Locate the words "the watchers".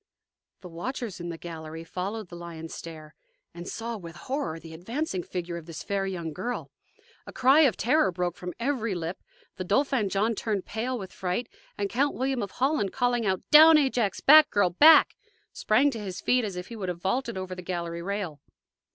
0.61-1.19